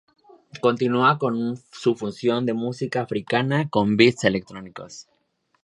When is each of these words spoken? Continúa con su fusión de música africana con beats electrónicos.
Continúa 0.61 1.19
con 1.19 1.57
su 1.71 1.93
fusión 1.93 2.47
de 2.47 2.53
música 2.55 3.01
africana 3.03 3.69
con 3.69 3.97
beats 3.97 4.23
electrónicos. 4.23 5.07